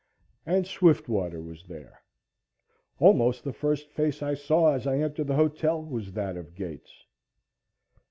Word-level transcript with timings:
And 0.47 0.65
Swiftwater 0.65 1.39
was 1.43 1.63
there. 1.65 2.01
Almost 2.97 3.43
the 3.43 3.53
first 3.53 3.91
face 3.91 4.23
I 4.23 4.33
saw 4.33 4.73
as 4.73 4.87
I 4.87 4.97
entered 4.97 5.27
the 5.27 5.35
hotel 5.35 5.83
was 5.83 6.13
that 6.13 6.37
of 6.37 6.55
Gates. 6.55 7.05